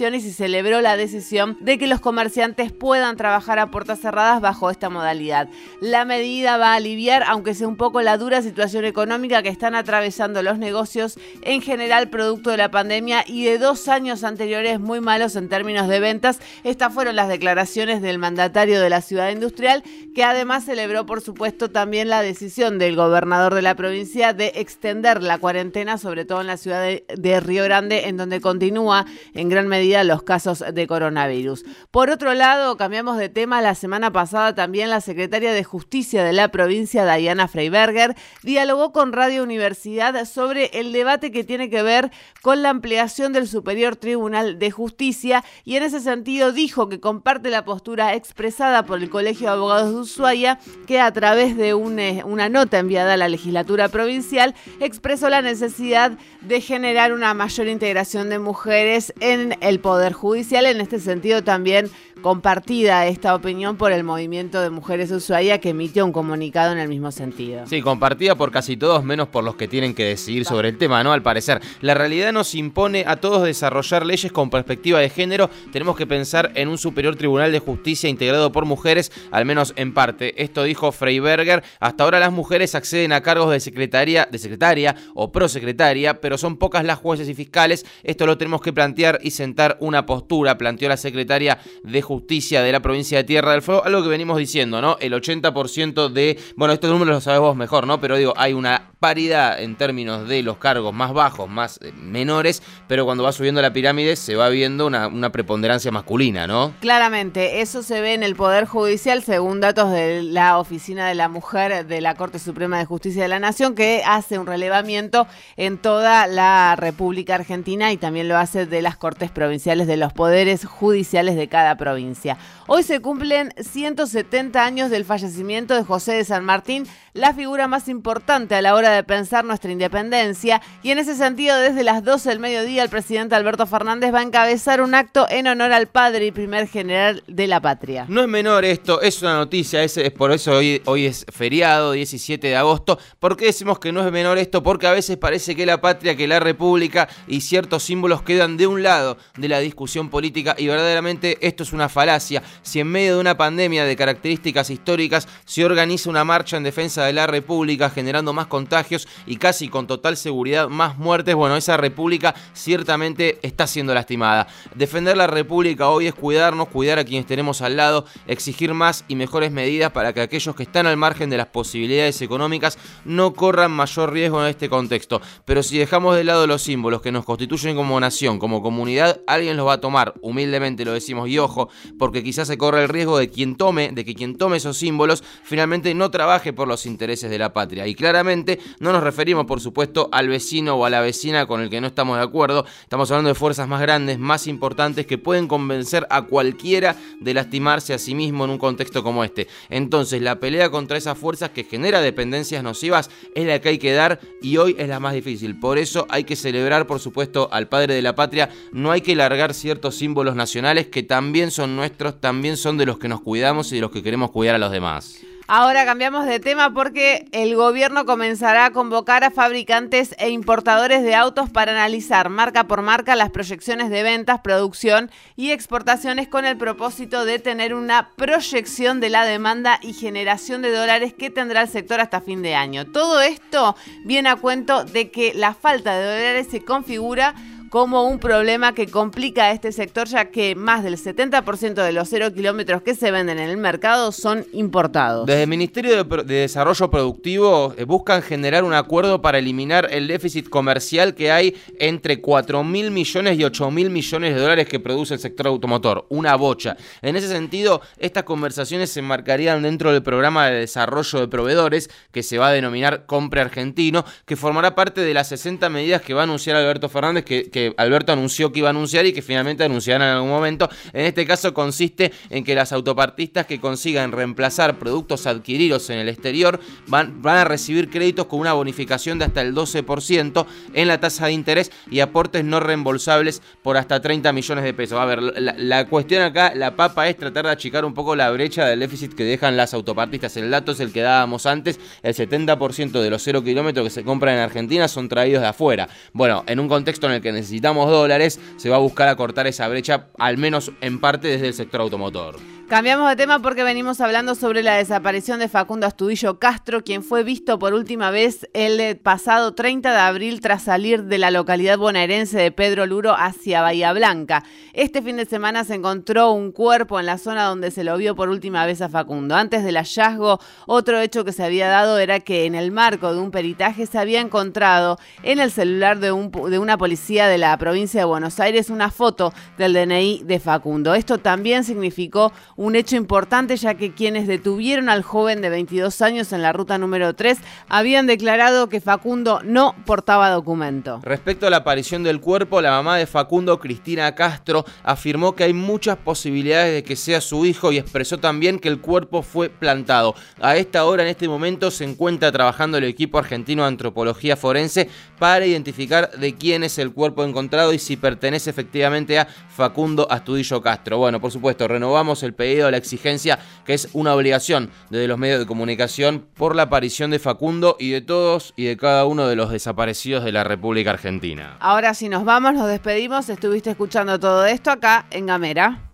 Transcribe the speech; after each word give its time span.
y 0.00 0.32
celebró 0.32 0.80
la 0.80 0.97
decisión 0.97 1.56
de 1.60 1.78
que 1.78 1.86
los 1.86 2.00
comerciantes 2.00 2.72
puedan 2.72 3.16
trabajar 3.16 3.58
a 3.58 3.70
puertas 3.70 4.00
cerradas 4.00 4.41
bajo 4.41 4.70
esta 4.70 4.88
modalidad. 4.88 5.48
La 5.80 6.04
medida 6.04 6.56
va 6.56 6.72
a 6.72 6.76
aliviar, 6.76 7.22
aunque 7.26 7.54
sea 7.54 7.69
un 7.69 7.76
poco, 7.76 8.00
la 8.00 8.16
dura 8.16 8.42
situación 8.42 8.84
económica 8.84 9.42
que 9.42 9.50
están 9.50 9.75
atravesando 9.75 10.42
los 10.42 10.58
negocios 10.58 11.19
en 11.42 11.60
general 11.60 12.08
producto 12.08 12.50
de 12.50 12.56
la 12.56 12.70
pandemia 12.70 13.22
y 13.26 13.44
de 13.44 13.58
dos 13.58 13.86
años 13.86 14.25
anteriores 14.25 14.81
muy 14.81 15.00
malos 15.00 15.36
en 15.36 15.48
términos 15.48 15.88
de 15.88 16.00
ventas. 16.00 16.41
Estas 16.64 16.92
fueron 16.92 17.14
las 17.14 17.28
declaraciones 17.28 18.00
del 18.00 18.19
mandatario 18.19 18.81
de 18.81 18.91
la 18.91 19.02
ciudad 19.02 19.31
industrial, 19.31 19.84
que 20.14 20.25
además 20.25 20.64
celebró, 20.64 21.06
por 21.06 21.20
supuesto, 21.20 21.70
también 21.70 22.08
la 22.08 22.22
decisión 22.22 22.78
del 22.78 22.97
gobernador 22.97 23.54
de 23.54 23.62
la 23.62 23.75
provincia 23.75 24.32
de 24.32 24.52
extender 24.56 25.22
la 25.22 25.38
cuarentena, 25.38 25.98
sobre 25.98 26.25
todo 26.25 26.41
en 26.41 26.47
la 26.47 26.56
ciudad 26.56 26.82
de 26.82 27.41
Río 27.41 27.64
Grande, 27.64 28.08
en 28.08 28.16
donde 28.16 28.41
continúa 28.41 29.06
en 29.34 29.48
gran 29.48 29.69
medida 29.69 29.81
los 30.04 30.22
casos 30.22 30.65
de 30.72 30.87
coronavirus. 30.87 31.65
Por 31.91 32.10
otro 32.10 32.34
lado, 32.34 32.76
cambiamos 32.76 33.19
de 33.19 33.28
tema. 33.28 33.60
La 33.60 33.75
semana 33.75 34.12
pasada 34.12 34.54
también 34.54 34.91
la 34.91 35.00
secretaria 35.00 35.53
de 35.53 35.65
Justicia 35.65 36.25
de 36.25 36.32
la 36.32 36.48
provincia, 36.48 37.04
Diana 37.15 37.48
Freiberger, 37.48 38.16
dialogó 38.43 38.93
con 38.93 39.12
Radio 39.12 39.43
Universidad 39.43 40.25
sobre 40.25 40.66
el 40.78 40.93
debate 40.93 41.31
que 41.31 41.44
tiene 41.44 41.69
que 41.69 41.82
ver 41.82 42.10
con 42.43 42.62
la 42.62 42.70
ampliación 42.70 43.32
del 43.32 43.48
Superior 43.48 43.97
Tribunal 43.97 44.59
de 44.59 44.70
Justicia 44.70 45.44
y 45.65 45.76
en 45.76 45.82
ese 45.82 46.00
sentido 46.00 46.53
dijo 46.53 46.88
que 46.88 47.00
comparte 47.00 47.50
la 47.50 47.64
postura 47.64 48.14
expresada 48.14 48.84
por 48.84 48.99
el 48.99 49.10
Colegio 49.10 49.49
de 49.49 49.53
Abogados 49.53 49.91
de 49.91 50.00
Ushuaia, 50.00 50.59
que 50.87 51.00
a 51.00 51.12
través 51.12 51.56
de 51.56 51.70
eh, 51.70 52.25
una 52.25 52.49
nota 52.49 52.78
enviada 52.78 53.14
a 53.14 53.16
la 53.16 53.28
legislatura 53.28 53.88
provincial 53.88 54.54
expresó 54.81 55.28
la 55.28 55.43
necesidad 55.43 56.12
de 56.41 56.60
generar 56.60 57.12
una 57.12 57.34
mayor 57.34 57.69
integración 57.69 58.28
de 58.28 58.38
mujeres 58.38 59.12
en 59.20 59.56
el 59.60 59.71
Poder 59.80 60.12
Judicial. 60.12 60.66
En 60.66 60.80
este 60.80 61.00
sentido 61.00 61.42
también 61.42 61.90
compartida 62.22 63.06
esta 63.06 63.34
opinión 63.34 63.76
por 63.76 63.92
el 63.92 64.04
movimiento 64.04 64.60
de 64.60 64.70
mujeres 64.70 65.10
Ushuaia 65.10 65.58
que 65.58 65.70
emitió 65.70 66.04
un 66.04 66.12
comunicado 66.12 66.72
en 66.72 66.78
el 66.78 66.88
mismo 66.88 67.10
sentido. 67.10 67.66
Sí, 67.66 67.82
compartida 67.82 68.36
por 68.36 68.50
casi 68.50 68.76
todos, 68.76 69.04
menos 69.04 69.28
por 69.28 69.44
los 69.44 69.56
que 69.56 69.68
tienen 69.68 69.94
que 69.94 70.04
decidir 70.04 70.44
sobre 70.44 70.68
el 70.68 70.78
tema, 70.78 71.02
¿no? 71.02 71.12
Al 71.12 71.22
parecer, 71.22 71.60
la 71.80 71.94
realidad 71.94 72.32
nos 72.32 72.54
impone 72.54 73.04
a 73.06 73.16
todos 73.16 73.42
desarrollar 73.42 74.06
leyes 74.06 74.32
con 74.32 74.50
perspectiva 74.50 75.00
de 75.00 75.10
género. 75.10 75.50
Tenemos 75.72 75.96
que 75.96 76.06
pensar 76.06 76.52
en 76.54 76.68
un 76.68 76.78
superior 76.78 77.16
tribunal 77.16 77.52
de 77.52 77.58
justicia 77.58 78.08
integrado 78.08 78.52
por 78.52 78.64
mujeres, 78.64 79.12
al 79.30 79.44
menos 79.44 79.72
en 79.76 79.92
parte. 79.92 80.42
Esto 80.42 80.62
dijo 80.62 80.92
Freiberger. 80.92 81.62
Hasta 81.80 82.04
ahora 82.04 82.20
las 82.20 82.32
mujeres 82.32 82.74
acceden 82.74 83.12
a 83.12 83.22
cargos 83.22 83.50
de 83.50 83.60
secretaria, 83.60 84.28
de 84.30 84.38
secretaria 84.38 84.96
o 85.14 85.32
prosecretaria, 85.32 86.20
pero 86.20 86.38
son 86.38 86.56
pocas 86.56 86.84
las 86.84 86.98
jueces 86.98 87.28
y 87.28 87.34
fiscales. 87.34 87.84
Esto 88.02 88.26
lo 88.26 88.38
tenemos 88.38 88.60
que 88.60 88.72
plantear 88.72 89.18
y 89.22 89.32
sentar 89.32 89.61
una 89.80 90.06
postura, 90.06 90.58
planteó 90.58 90.88
la 90.88 90.96
secretaria 90.96 91.58
de 91.82 92.02
Justicia 92.02 92.62
de 92.62 92.72
la 92.72 92.80
provincia 92.80 93.18
de 93.18 93.24
Tierra 93.24 93.52
del 93.52 93.62
Fuego, 93.62 93.84
algo 93.84 94.02
que 94.02 94.08
venimos 94.08 94.38
diciendo, 94.38 94.80
¿no? 94.80 94.96
El 95.00 95.12
80% 95.12 96.08
de, 96.08 96.38
bueno, 96.56 96.74
estos 96.74 96.90
números 96.90 97.14
los 97.14 97.24
sabes 97.24 97.40
vos 97.40 97.56
mejor, 97.56 97.86
¿no? 97.86 98.00
Pero 98.00 98.16
digo, 98.16 98.34
hay 98.36 98.52
una 98.52 98.92
paridad 99.00 99.60
en 99.60 99.74
términos 99.76 100.28
de 100.28 100.42
los 100.42 100.58
cargos 100.58 100.94
más 100.94 101.12
bajos, 101.12 101.48
más 101.48 101.80
eh, 101.82 101.92
menores, 101.92 102.62
pero 102.86 103.04
cuando 103.04 103.24
va 103.24 103.32
subiendo 103.32 103.60
la 103.60 103.72
pirámide 103.72 104.14
se 104.14 104.36
va 104.36 104.48
viendo 104.48 104.86
una, 104.86 105.08
una, 105.08 105.32
preponderancia 105.32 105.90
masculina, 105.90 106.46
¿no? 106.46 106.72
Claramente, 106.80 107.62
eso 107.62 107.82
se 107.82 108.00
ve 108.00 108.14
en 108.14 108.22
el 108.22 108.36
Poder 108.36 108.64
Judicial, 108.64 109.22
según 109.24 109.60
datos 109.60 109.90
de 109.90 110.22
la 110.22 110.58
Oficina 110.58 111.08
de 111.08 111.16
la 111.16 111.28
Mujer 111.28 111.86
de 111.86 112.00
la 112.00 112.14
Corte 112.14 112.38
Suprema 112.38 112.78
de 112.78 112.84
Justicia 112.84 113.22
de 113.22 113.28
la 113.28 113.40
Nación, 113.40 113.74
que 113.74 114.02
hace 114.06 114.38
un 114.38 114.46
relevamiento 114.46 115.26
en 115.56 115.78
toda 115.78 116.28
la 116.28 116.76
República 116.76 117.34
Argentina 117.34 117.92
y 117.92 117.96
también 117.96 118.28
lo 118.28 118.37
hace 118.37 118.66
de 118.66 118.82
las 118.82 118.96
Cortes 118.96 119.31
Provinciales, 119.31 119.41
de 119.52 119.96
los 119.96 120.12
poderes 120.12 120.64
judiciales 120.64 121.36
de 121.36 121.48
cada 121.48 121.76
provincia. 121.76 122.38
Hoy 122.68 122.82
se 122.82 123.00
cumplen 123.00 123.52
170 123.60 124.64
años 124.64 124.90
del 124.90 125.04
fallecimiento 125.04 125.74
de 125.74 125.82
José 125.82 126.12
de 126.12 126.24
San 126.24 126.44
Martín, 126.44 126.86
la 127.12 127.34
figura 127.34 127.68
más 127.68 127.88
importante 127.88 128.54
a 128.54 128.62
la 128.62 128.74
hora 128.74 128.90
de 128.90 129.04
pensar 129.04 129.44
nuestra 129.44 129.70
independencia, 129.70 130.62
y 130.82 130.90
en 130.90 130.98
ese 130.98 131.14
sentido 131.14 131.58
desde 131.58 131.82
las 131.82 132.02
12 132.04 132.30
del 132.30 132.38
mediodía 132.38 132.82
el 132.82 132.88
presidente 132.88 133.34
Alberto 133.34 133.66
Fernández 133.66 134.14
va 134.14 134.20
a 134.20 134.22
encabezar 134.22 134.80
un 134.80 134.94
acto 134.94 135.26
en 135.28 135.48
honor 135.48 135.72
al 135.72 135.88
padre 135.88 136.26
y 136.26 136.32
primer 136.32 136.68
general 136.68 137.22
de 137.26 137.46
la 137.46 137.60
patria. 137.60 138.06
No 138.08 138.22
es 138.22 138.28
menor 138.28 138.64
esto, 138.64 139.02
es 139.02 139.20
una 139.22 139.34
noticia, 139.34 139.82
es, 139.82 139.98
por 140.16 140.32
eso 140.32 140.52
hoy, 140.52 140.80
hoy 140.86 141.06
es 141.06 141.26
feriado, 141.30 141.92
17 141.92 142.46
de 142.46 142.56
agosto. 142.56 142.98
¿Por 143.18 143.36
qué 143.36 143.46
decimos 143.46 143.78
que 143.78 143.92
no 143.92 144.06
es 144.06 144.12
menor 144.12 144.38
esto? 144.38 144.62
Porque 144.62 144.86
a 144.86 144.92
veces 144.92 145.16
parece 145.18 145.54
que 145.54 145.66
la 145.66 145.80
patria, 145.80 146.16
que 146.16 146.26
la 146.26 146.40
república 146.40 147.08
y 147.26 147.42
ciertos 147.42 147.82
símbolos 147.82 148.22
quedan 148.22 148.56
de 148.56 148.66
un 148.66 148.82
lado 148.82 149.18
de 149.37 149.49
la 149.49 149.61
discusión 149.61 150.11
política 150.11 150.55
y 150.58 150.67
verdaderamente 150.67 151.38
esto 151.40 151.62
es 151.62 151.73
una 151.73 151.88
falacia. 151.88 152.43
Si 152.62 152.81
en 152.81 152.88
medio 152.88 153.14
de 153.14 153.20
una 153.20 153.37
pandemia 153.37 153.84
de 153.84 153.96
características 153.96 154.70
históricas 154.70 155.26
se 155.44 155.64
organiza 155.64 156.11
una 156.11 156.25
marcha 156.25 156.56
en 156.56 156.62
defensa 156.62 157.05
de 157.05 157.12
la 157.12 157.26
República 157.26 157.90
generando 157.90 158.32
más 158.32 158.46
contagios 158.46 159.08
y 159.26 159.37
casi 159.37 159.69
con 159.69 159.87
total 159.87 160.17
seguridad 160.17 160.69
más 160.69 160.99
muertes, 160.99 161.34
bueno, 161.34 161.56
esa 161.56 161.76
República 161.76 162.34
ciertamente 162.52 163.38
está 163.43 163.67
siendo 163.67 163.94
lastimada. 163.94 164.46
Defender 164.75 165.17
la 165.17 165.26
República 165.26 165.88
hoy 165.88 166.06
es 166.06 166.14
cuidarnos, 166.14 166.69
cuidar 166.69 166.99
a 166.99 167.05
quienes 167.05 167.26
tenemos 167.26 167.62
al 167.62 167.76
lado, 167.76 168.05
exigir 168.26 168.75
más 168.75 169.05
y 169.08 169.17
mejores 169.17 169.50
medidas 169.50 169.93
para 169.93 170.12
que 170.12 170.20
aquellos 170.20 170.55
que 170.55 170.64
están 170.64 170.87
al 170.87 170.96
margen 170.96 171.31
de 171.31 171.38
las 171.38 171.46
posibilidades 171.46 172.20
económicas 172.23 172.78
no 173.05 173.32
corran 173.32 173.70
mayor 173.70 174.12
riesgo 174.12 174.43
en 174.43 174.49
este 174.49 174.69
contexto. 174.69 175.20
Pero 175.44 175.62
si 175.62 175.78
dejamos 175.78 176.17
de 176.17 176.25
lado 176.25 176.46
los 176.46 176.62
símbolos 176.62 177.00
que 177.00 177.12
nos 177.12 177.25
constituyen 177.25 177.76
como 177.76 177.99
nación, 177.99 178.38
como 178.38 178.62
comunidad, 178.62 179.21
alguien 179.26 179.56
los 179.56 179.66
va 179.66 179.74
a 179.74 179.80
tomar, 179.80 180.14
humildemente 180.20 180.84
lo 180.84 180.92
decimos, 180.92 181.28
y 181.28 181.38
ojo, 181.38 181.69
porque 181.98 182.22
quizás 182.22 182.48
se 182.48 182.58
corre 182.58 182.82
el 182.82 182.88
riesgo 182.88 183.19
de 183.19 183.28
quien 183.28 183.56
tome, 183.56 183.90
de 183.92 184.04
que 184.04 184.14
quien 184.14 184.36
tome 184.36 184.56
esos 184.56 184.76
símbolos 184.76 185.22
finalmente 185.42 185.94
no 185.94 186.10
trabaje 186.10 186.52
por 186.52 186.69
los 186.69 186.86
intereses 186.86 187.30
de 187.30 187.38
la 187.38 187.52
patria. 187.52 187.86
Y 187.86 187.94
claramente 187.94 188.58
no 188.80 188.92
nos 188.92 189.02
referimos, 189.02 189.46
por 189.46 189.60
supuesto, 189.60 190.08
al 190.12 190.28
vecino 190.28 190.74
o 190.74 190.84
a 190.84 190.90
la 190.90 191.00
vecina 191.00 191.46
con 191.46 191.60
el 191.60 191.70
que 191.70 191.80
no 191.80 191.86
estamos 191.86 192.16
de 192.16 192.22
acuerdo. 192.22 192.64
Estamos 192.82 193.10
hablando 193.10 193.28
de 193.28 193.34
fuerzas 193.34 193.69
más 193.69 193.80
grandes, 193.80 194.19
más 194.19 194.46
importantes, 194.46 195.06
que 195.06 195.19
pueden 195.19 195.48
convencer 195.48 196.06
a 196.10 196.22
cualquiera 196.22 196.96
de 197.20 197.34
lastimarse 197.34 197.94
a 197.94 197.98
sí 197.98 198.14
mismo 198.14 198.44
en 198.44 198.50
un 198.50 198.58
contexto 198.58 199.02
como 199.02 199.25
este. 199.25 199.48
Entonces, 199.70 200.22
la 200.22 200.40
pelea 200.40 200.70
contra 200.70 200.98
esas 200.98 201.18
fuerzas 201.18 201.50
que 201.50 201.64
genera 201.64 202.00
dependencias 202.00 202.62
nocivas 202.62 203.10
es 203.34 203.46
la 203.46 203.60
que 203.60 203.70
hay 203.70 203.78
que 203.78 203.92
dar 203.92 204.20
y 204.40 204.56
hoy 204.56 204.75
es 204.78 204.88
la 204.88 205.00
más 205.00 205.14
difícil. 205.14 205.58
Por 205.58 205.78
eso 205.78 206.06
hay 206.08 206.25
que 206.25 206.36
celebrar, 206.36 206.86
por 206.86 207.00
supuesto, 207.00 207.48
al 207.52 207.68
padre 207.68 207.94
de 207.94 208.02
la 208.02 208.14
patria. 208.14 208.50
No 208.72 208.90
hay 208.90 209.00
que 209.00 209.12
largar 209.14 209.55
ciertos 209.55 209.97
símbolos 209.97 210.37
nacionales 210.37 210.87
que 210.88 211.03
también 211.03 211.50
son 211.50 211.76
nuestros, 211.76 212.20
también 212.20 212.56
son 212.56 212.79
de 212.79 212.87
los 212.87 212.99
que 212.99 213.09
nos 213.09 213.20
cuidamos 213.20 213.73
y 213.73 213.76
de 213.76 213.81
los 213.81 213.91
que 213.91 214.03
queremos 214.03 214.31
cuidar 214.31 214.55
a 214.55 214.59
los 214.59 214.70
demás. 214.70 215.20
Ahora 215.49 215.85
cambiamos 215.85 216.25
de 216.25 216.41
tema 216.41 216.73
porque 216.73 217.26
el 217.32 217.56
gobierno 217.56 218.06
comenzará 218.06 218.67
a 218.67 218.70
convocar 218.70 219.25
a 219.25 219.31
fabricantes 219.31 220.14
e 220.19 220.31
importadores 220.31 221.03
de 221.03 221.14
autos 221.14 221.50
para 221.50 221.73
analizar 221.73 222.31
marca 222.31 222.67
por 222.67 222.81
marca 222.81 223.17
las 223.17 223.31
proyecciones 223.31 223.91
de 223.91 224.03
ventas, 224.03 224.41
producción 224.43 225.11
y 225.37 225.50
exportaciones 225.50 226.29
con 226.29 226.44
el 226.44 226.56
propósito 226.56 227.25
de 227.25 227.38
tener 227.38 227.75
una 227.75 228.11
proyección 228.17 229.00
de 229.00 229.11
la 229.11 229.25
demanda 229.25 229.79
y 229.82 229.93
generación 229.93 230.62
de 230.62 230.70
dólares 230.70 231.12
que 231.12 231.29
tendrá 231.29 231.62
el 231.62 231.69
sector 231.69 232.00
hasta 232.00 232.20
fin 232.20 232.41
de 232.41 232.55
año. 232.55 232.87
Todo 232.87 233.20
esto 233.20 233.76
viene 234.06 234.29
a 234.29 234.37
cuento 234.37 234.85
de 234.85 235.11
que 235.11 235.35
la 235.35 235.55
falta 235.55 235.94
de 235.99 236.05
dólares 236.05 236.47
se 236.50 236.64
configura 236.64 237.35
como 237.72 238.04
un 238.04 238.19
problema 238.19 238.74
que 238.74 238.86
complica 238.86 239.44
a 239.44 239.52
este 239.52 239.72
sector, 239.72 240.06
ya 240.06 240.26
que 240.26 240.54
más 240.54 240.84
del 240.84 240.98
70% 240.98 241.82
de 241.82 241.92
los 241.92 242.06
cero 242.06 242.30
kilómetros 242.30 242.82
que 242.82 242.94
se 242.94 243.10
venden 243.10 243.38
en 243.38 243.48
el 243.48 243.56
mercado 243.56 244.12
son 244.12 244.44
importados. 244.52 245.24
Desde 245.24 245.44
el 245.44 245.48
Ministerio 245.48 246.04
de, 246.04 246.22
Desarrollo 246.22 246.90
Productivo 246.90 247.72
eh, 247.78 247.84
buscan 247.84 248.20
generar 248.20 248.64
un 248.64 248.74
acuerdo 248.74 249.22
para 249.22 249.38
eliminar 249.38 249.88
el 249.90 250.06
déficit 250.06 250.50
comercial 250.50 251.14
que 251.14 251.32
hay 251.32 251.56
entre 251.78 252.20
4 252.20 252.62
mil 252.62 252.90
millones 252.90 253.38
y 253.38 253.44
8 253.44 253.70
mil 253.70 253.88
millones 253.88 254.34
de 254.34 254.40
dólares 254.42 254.68
que 254.68 254.78
produce 254.78 255.14
el 255.14 255.20
sector 255.20 255.46
automotor. 255.46 256.04
Una 256.10 256.36
bocha. 256.36 256.76
En 257.00 257.16
ese 257.16 257.28
sentido, 257.28 257.80
estas 257.96 258.25
conversaciones 258.25 258.90
se 258.90 259.00
enmarcarían 259.00 259.62
dentro 259.62 259.94
del 259.94 260.02
programa 260.02 260.48
de 260.48 260.58
desarrollo 260.58 261.20
de 261.20 261.28
proveedores 261.28 261.88
que 262.10 262.22
se 262.22 262.36
va 262.36 262.48
a 262.48 262.52
denominar 262.52 263.06
Compre 263.06 263.40
Argentino, 263.40 264.04
que 264.26 264.36
formará 264.36 264.75
parte 264.75 265.00
de 265.00 265.14
las 265.14 265.28
60 265.28 265.70
medidas 265.70 266.02
que 266.02 266.12
va 266.12 266.20
a 266.20 266.25
anunciar 266.25 266.56
Alberto 266.56 266.90
Fernández 266.90 267.25
que 267.25 267.62
Alberto 267.76 268.12
anunció 268.12 268.53
que 268.53 268.61
iba 268.61 268.69
a 268.69 268.70
anunciar 268.70 269.06
y 269.06 269.12
que 269.12 269.23
finalmente 269.23 269.64
anunciarán 269.64 270.09
en 270.09 270.14
algún 270.14 270.31
momento. 270.31 270.69
En 270.93 271.06
este 271.06 271.26
caso 271.26 271.55
consiste 271.55 272.12
en 272.31 272.44
que 272.44 272.55
las 272.55 272.73
autopartistas 272.73 273.47
que 273.47 273.61
consigan 273.61 274.12
reemplazar 274.12 274.79
productos 274.79 275.26
adquiridos 275.26 275.91
en 275.91 275.99
el 275.99 276.09
exterior 276.09 276.61
van, 276.87 277.23
van 277.23 277.38
a 277.38 277.44
recibir 277.44 277.91
créditos 277.91 278.26
con 278.26 278.41
una 278.41 278.53
bonificación 278.53 279.19
de 279.19 279.26
hasta 279.26 279.41
el 279.41 279.55
12% 279.55 280.47
en 280.75 280.88
la 280.88 281.00
tasa 281.00 281.26
de 281.26 281.32
interés 281.32 281.70
y 281.91 282.00
aportes 282.00 282.44
no 282.44 282.61
reembolsables 282.61 283.43
por 283.62 283.76
hasta 283.76 284.00
30 284.00 284.32
millones 284.32 284.64
de 284.64 284.75
pesos. 284.75 284.99
A 284.99 285.05
ver, 285.05 285.20
la, 285.23 285.87
cuestión 285.87 286.23
acá, 286.23 286.53
la 286.55 286.76
papa 286.76 287.09
es 287.09 287.17
tratar 287.17 287.47
de 287.47 287.53
achicar 287.53 287.85
un 287.85 287.94
poco 287.94 288.17
la 288.17 288.31
brecha 288.31 288.67
del 288.67 288.81
déficit 288.81 289.14
que 289.14 289.25
dejan 289.25 289.56
las 289.56 289.75
autopartistas. 289.75 290.37
El 290.37 290.50
dato 290.50 290.73
es 290.73 290.81
el 290.81 290.93
que 290.93 291.00
dábamos 291.00 291.47
antes, 291.47 291.79
el 292.03 292.14
70% 292.14 293.00
de 293.00 293.11
los 293.11 293.23
0 293.23 293.44
kilómetros 293.44 293.85
que 293.85 293.91
se 293.91 294.05
compran 294.05 294.35
en 294.35 294.41
Argentina 294.41 294.88
son 294.88 295.09
traídos 295.09 295.43
de 295.43 295.49
afuera. 295.49 295.88
Bueno, 296.12 296.44
en 296.47 296.61
un 296.61 296.69
contexto 296.69 297.06
en 297.06 297.14
el 297.14 297.23
que 297.23 297.32
necesitamos 297.32 297.51
necesitamos 297.52 297.90
dólares, 297.90 298.40
se 298.56 298.70
va 298.70 298.76
a 298.76 298.78
buscar 298.78 299.08
acortar 299.08 299.46
esa 299.46 299.69
brecha, 299.69 300.06
al 300.19 300.38
menos 300.38 300.72
en 300.81 300.99
parte 301.00 301.28
desde 301.28 301.49
el 301.49 301.54
sector 301.54 301.82
automotor. 301.82 302.37
Cambiamos 302.72 303.06
de 303.10 303.16
tema 303.16 303.38
porque 303.40 303.64
venimos 303.64 304.00
hablando 304.00 304.34
sobre 304.34 304.62
la 304.62 304.76
desaparición 304.76 305.38
de 305.38 305.50
Facundo 305.50 305.86
Astudillo 305.86 306.38
Castro, 306.38 306.82
quien 306.82 307.02
fue 307.02 307.22
visto 307.22 307.58
por 307.58 307.74
última 307.74 308.10
vez 308.10 308.48
el 308.54 308.96
pasado 308.96 309.52
30 309.52 309.92
de 309.92 309.98
abril 309.98 310.40
tras 310.40 310.62
salir 310.62 311.04
de 311.04 311.19
la 311.19 311.30
localidad 311.30 311.76
bonaerense 311.76 312.38
de 312.38 312.50
Pedro 312.50 312.86
Luro 312.86 313.14
hacia 313.14 313.60
Bahía 313.60 313.92
Blanca. 313.92 314.42
Este 314.72 315.02
fin 315.02 315.19
de 315.19 315.26
semana 315.26 315.64
se 315.64 315.74
encontró 315.74 316.32
un 316.32 316.50
cuerpo 316.50 316.98
en 316.98 317.04
la 317.04 317.19
zona 317.19 317.44
donde 317.44 317.70
se 317.70 317.84
lo 317.84 317.94
vio 317.98 318.16
por 318.16 318.30
última 318.30 318.64
vez 318.64 318.80
a 318.80 318.88
Facundo. 318.88 319.36
Antes 319.36 319.64
del 319.64 319.76
hallazgo, 319.76 320.40
otro 320.66 320.98
hecho 320.98 321.26
que 321.26 321.32
se 321.32 321.44
había 321.44 321.68
dado 321.68 321.98
era 321.98 322.20
que 322.20 322.46
en 322.46 322.54
el 322.54 322.72
marco 322.72 323.12
de 323.12 323.20
un 323.20 323.30
peritaje 323.30 323.84
se 323.84 323.98
había 323.98 324.22
encontrado 324.22 324.98
en 325.22 325.40
el 325.40 325.50
celular 325.50 325.98
de, 325.98 326.10
un, 326.10 326.30
de 326.30 326.58
una 326.58 326.78
policía 326.78 327.28
de 327.28 327.36
la 327.36 327.54
provincia 327.58 328.00
de 328.00 328.06
Buenos 328.06 328.40
Aires 328.40 328.70
una 328.70 328.90
foto 328.90 329.34
del 329.58 329.75
DNI 329.75 330.22
de 330.25 330.40
Facundo. 330.40 330.94
Esto 330.94 331.18
también 331.18 331.64
significó 331.64 332.32
hecho 332.70 332.94
importante 332.97 333.56
ya 333.56 333.75
que 333.75 333.93
quienes 333.93 334.29
detuvieron 334.29 334.88
al 334.88 335.03
joven 335.03 335.43
de 335.43 335.50
22 335.50 336.00
años 336.00 336.32
en 336.32 336.43
la 336.43 336.53
ruta 336.53 336.79
número 336.79 337.14
3 337.14 337.38
habían 337.69 338.06
declarado 338.06 338.69
que 338.69 338.81
Facundo 338.81 339.41
no 339.43 339.75
portaba 339.85 340.31
documento. 340.31 341.00
Respecto 341.03 341.47
a 341.47 341.50
la 341.50 341.59
aparición 341.59 342.05
del 342.05 342.20
cuerpo, 342.20 342.61
la 342.61 342.70
mamá 342.70 342.97
de 342.97 343.06
Facundo, 343.06 343.59
Cristina 343.59 344.14
Castro, 344.14 344.64
afirmó 344.85 345.35
que 345.35 345.44
hay 345.44 345.53
muchas 345.53 345.97
posibilidades 345.97 346.73
de 346.73 346.85
que 346.85 346.94
sea 346.94 347.20
su 347.20 347.44
hijo 347.44 347.73
y 347.73 347.79
expresó 347.79 348.19
también 348.19 348.61
que 348.61 348.69
el 348.69 348.81
cuerpo 348.81 349.23
fue 349.23 349.50
plantado. 349.50 350.14
A 350.41 350.56
esta 350.56 350.85
hora, 350.85 351.03
en 351.03 351.09
este 351.09 351.29
momento, 351.29 351.70
se 351.73 351.85
encuentra 351.85 352.31
trabajando 352.31 352.79
el 352.79 352.85
equipo 352.85 353.19
argentino 353.19 353.62
de 353.62 353.69
antropología 353.69 354.37
forense 354.37 354.88
para 355.19 355.44
identificar 355.47 356.12
de 356.12 356.35
quién 356.35 356.62
es 356.62 356.79
el 356.79 356.93
cuerpo 356.93 357.25
encontrado 357.25 357.73
y 357.73 357.79
si 357.79 357.97
pertenece 357.97 358.50
efectivamente 358.50 359.19
a 359.19 359.26
Facundo 359.26 360.06
Astudillo 360.09 360.62
Castro. 360.62 360.99
Bueno, 360.99 361.20
por 361.20 361.32
supuesto, 361.32 361.67
renovamos 361.67 362.23
el 362.23 362.35
pedido 362.35 362.51
a 362.60 362.70
la 362.70 362.76
exigencia 362.76 363.38
que 363.64 363.75
es 363.75 363.88
una 363.93 364.14
obligación 364.14 364.70
desde 364.90 365.08
los 365.08 365.19
medios 365.19 365.38
de 365.38 365.46
comunicación 365.46 366.26
por 366.34 366.54
la 366.54 366.64
aparición 366.64 367.10
de 367.10 367.19
Facundo 367.19 367.76
y 367.78 367.90
de 367.90 368.00
todos 368.00 368.52
y 368.56 368.64
de 368.64 368.76
cada 368.76 369.06
uno 369.06 369.26
de 369.26 369.37
los 369.37 369.50
desaparecidos 369.50 370.25
de 370.25 370.32
la 370.32 370.44
República 370.44 370.90
Argentina. 370.90 371.56
Ahora 371.60 371.94
si 371.94 372.08
nos 372.08 372.25
vamos, 372.25 372.54
nos 372.54 372.69
despedimos. 372.69 373.28
Estuviste 373.28 373.71
escuchando 373.71 374.18
todo 374.21 374.44
esto 374.47 374.71
acá 374.71 375.06
en 375.11 375.26
Gamera. 375.26 375.88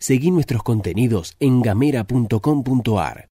Seguí 0.00 0.30
nuestros 0.30 0.62
contenidos 0.62 1.34
en 1.40 1.62
gamera.com.ar. 1.62 3.22